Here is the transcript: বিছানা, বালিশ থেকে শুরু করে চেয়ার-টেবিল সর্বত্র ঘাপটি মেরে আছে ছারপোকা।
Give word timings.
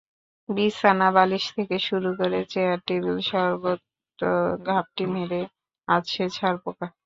বিছানা, 0.49 1.07
বালিশ 1.15 1.45
থেকে 1.55 1.77
শুরু 1.87 2.09
করে 2.19 2.39
চেয়ার-টেবিল 2.51 3.17
সর্বত্র 3.29 4.21
ঘাপটি 4.67 5.03
মেরে 5.13 5.41
আছে 5.87 6.23
ছারপোকা। 6.35 6.85